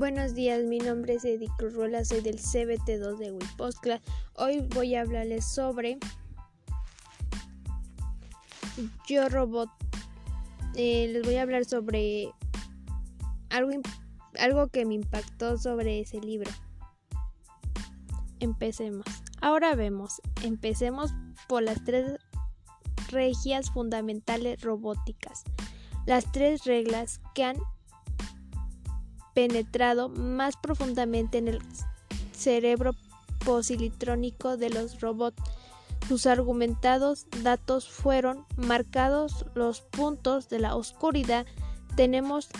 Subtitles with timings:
[0.00, 4.00] Buenos días, mi nombre es Edith Ruela, soy del CBT2 de Wipostcla.
[4.32, 5.98] Hoy voy a hablarles sobre
[9.06, 9.68] Yo Robot.
[10.74, 12.32] Eh, les voy a hablar sobre
[13.50, 13.72] algo,
[14.38, 16.50] algo que me impactó sobre ese libro.
[18.38, 19.04] Empecemos.
[19.42, 21.12] Ahora vemos, empecemos
[21.46, 22.18] por las tres
[23.10, 25.44] regias fundamentales robóticas.
[26.06, 27.58] Las tres reglas que han
[29.40, 31.60] penetrado más profundamente en el
[32.32, 32.94] cerebro
[33.42, 35.42] posilitrónico de los robots.
[36.06, 41.46] Sus argumentados datos fueron marcados los puntos de la oscuridad.
[41.96, 42.50] Tenemos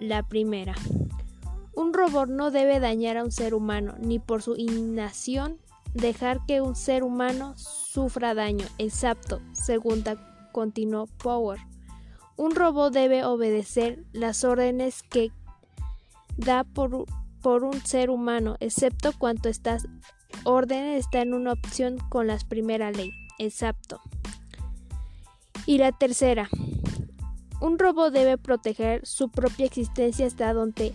[0.00, 0.74] la primera.
[1.74, 5.58] Un robot no debe dañar a un ser humano, ni por su inacción
[5.92, 8.64] dejar que un ser humano sufra daño.
[8.78, 11.60] Exacto, segunda continuó Power.
[12.38, 15.30] Un robot debe obedecer las órdenes que
[16.36, 17.06] da por,
[17.40, 19.86] por un ser humano, excepto cuando estas
[20.44, 23.12] órdenes está en una opción con la primera ley.
[23.38, 24.00] Exacto.
[25.66, 26.48] Y la tercera,
[27.60, 30.92] un robot debe proteger su propia existencia hasta donde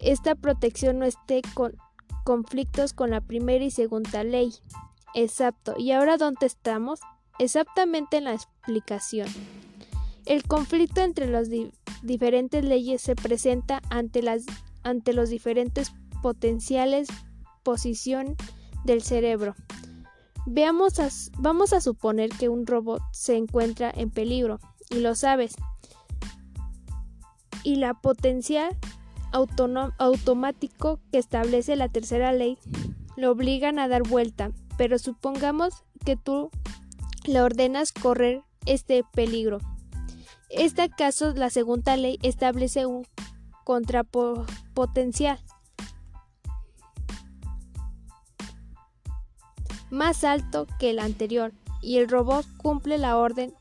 [0.00, 1.76] esta protección no esté con
[2.24, 4.52] conflictos con la primera y segunda ley.
[5.14, 5.74] Exacto.
[5.78, 7.00] ¿Y ahora dónde estamos?
[7.38, 9.28] Exactamente en la explicación.
[10.26, 11.48] El conflicto entre las
[12.02, 14.44] diferentes leyes se presenta ante, las,
[14.82, 17.08] ante los diferentes potenciales
[17.62, 18.36] posición
[18.84, 19.54] del cerebro.
[20.46, 20.94] Veamos
[21.38, 25.54] vamos a suponer que un robot se encuentra en peligro y lo sabes.
[27.62, 28.76] Y la potencial
[29.32, 32.56] automático que establece la tercera ley
[33.16, 36.50] lo obligan a dar vuelta, pero supongamos que tú
[37.26, 39.58] le ordenas correr este peligro.
[40.48, 43.06] Este caso, la segunda ley establece un
[43.64, 45.38] contrapotencial
[49.90, 53.54] más alto que el anterior y el robot cumple la orden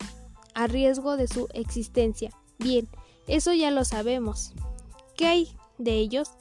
[0.54, 2.32] a riesgo de su existencia.
[2.58, 2.88] Bien,
[3.28, 4.54] eso ya lo sabemos.
[5.16, 6.32] ¿Qué hay de ellos?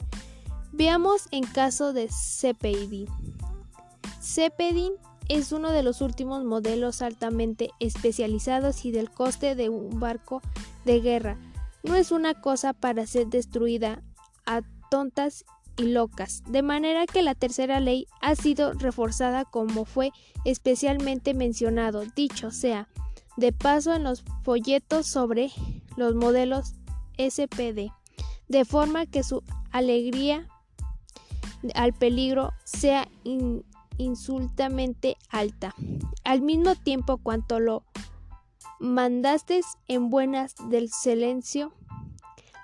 [0.71, 3.09] Veamos en caso de CPD.
[4.19, 4.91] CPD
[5.29, 10.41] es uno de los últimos modelos altamente especializados y del coste de un barco
[10.85, 11.37] de guerra.
[11.83, 14.01] No es una cosa para ser destruida
[14.45, 15.45] a tontas
[15.77, 20.11] y locas, de manera que la tercera ley ha sido reforzada como fue
[20.43, 22.87] especialmente mencionado, dicho sea,
[23.35, 25.51] de paso en los folletos sobre
[25.95, 26.73] los modelos
[27.17, 27.91] SPD,
[28.47, 30.47] de forma que su alegría
[31.75, 33.07] al peligro sea
[33.97, 35.73] insultamente alta.
[36.23, 37.83] Al mismo tiempo, cuanto lo
[38.79, 41.73] mandaste en buenas del silencio,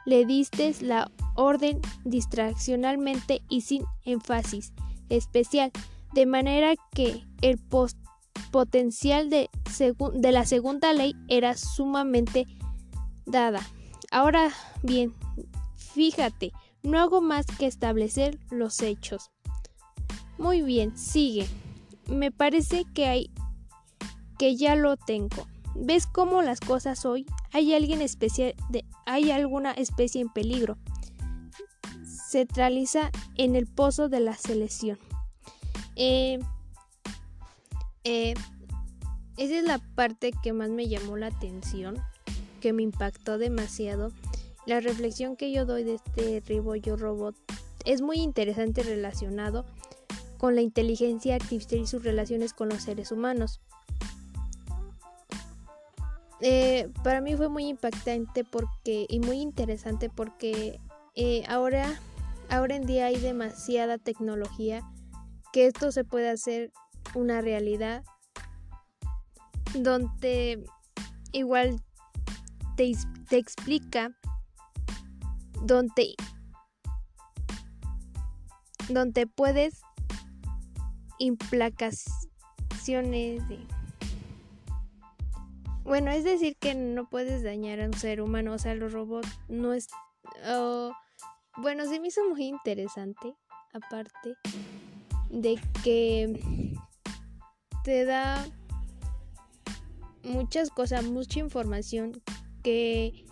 [0.05, 4.73] le diste la orden distraccionalmente y sin énfasis
[5.09, 5.71] especial,
[6.13, 7.59] de manera que el
[8.51, 9.50] potencial de,
[10.13, 12.45] de la segunda ley era sumamente
[13.25, 13.61] dada.
[14.11, 14.51] Ahora
[14.83, 15.13] bien,
[15.75, 16.51] fíjate,
[16.83, 19.31] no hago más que establecer los hechos.
[20.44, 21.48] Muy bien, sigue.
[22.06, 23.31] Me parece que hay
[24.38, 25.48] que ya lo tengo.
[25.74, 27.26] ¿Ves cómo las cosas hoy?
[27.54, 30.78] Hay alguien especial de, hay alguna especie en peligro.
[32.30, 35.00] Centraliza en el pozo de la selección.
[35.96, 36.40] Eh,
[38.04, 38.34] eh,
[39.38, 41.96] esa es la parte que más me llamó la atención,
[42.60, 44.12] que me impactó demasiado.
[44.66, 47.34] La reflexión que yo doy de este Ribollo Robot
[47.86, 49.66] es muy interesante relacionado
[50.44, 53.62] con la inteligencia artificial y sus relaciones con los seres humanos.
[56.42, 60.81] Eh, para mí fue muy impactante porque y muy interesante porque
[61.16, 61.98] eh, ahora,
[62.50, 64.81] ahora en día hay demasiada tecnología
[65.54, 66.74] que esto se puede hacer
[67.16, 68.04] una realidad
[69.75, 70.66] donde
[71.31, 71.81] igual
[72.75, 72.92] te,
[73.30, 74.12] te explica
[75.62, 76.16] donde
[78.89, 79.84] donde puedes
[81.24, 83.60] implacaciones de...
[85.84, 89.28] Bueno, es decir que no puedes dañar a un ser humano, o sea, los robots
[89.48, 89.88] no es...
[91.58, 93.36] bueno, se me hizo muy interesante,
[93.74, 94.36] aparte
[95.30, 96.74] de que
[97.84, 98.46] te da
[100.24, 102.22] muchas cosas, mucha información
[102.64, 103.25] que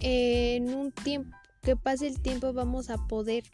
[0.00, 3.44] en un tiempo que pase el tiempo vamos a poder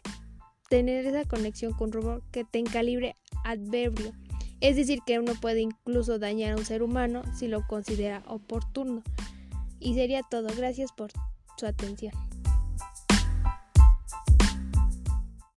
[0.69, 3.15] tener esa conexión con robot que tenga calibre
[3.51, 4.13] adverbio,
[4.61, 9.03] es decir, que uno puede incluso dañar a un ser humano si lo considera oportuno.
[9.79, 10.49] Y sería todo.
[10.55, 11.11] Gracias por
[11.57, 12.13] su atención.